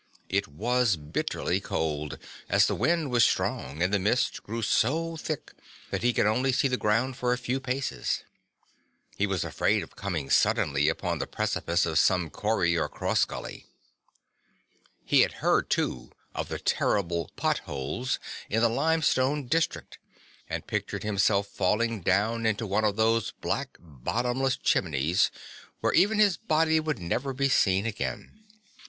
[0.29, 2.17] It was bitterly cold
[2.49, 5.53] as the wind was strong and the mist grew so thick
[5.91, 8.23] that he could only see the ground for a few paces.
[9.15, 13.67] He was afraid of coming suddenly upon the precipice of some corrie or cross gully.
[15.05, 18.17] He had heard too of the terrible "pot" holes
[18.49, 19.99] in the limestone district,
[20.49, 25.29] and pictured himself falling down into one of those black bottomless chimneys,
[25.79, 28.43] where even his body would never be seen again.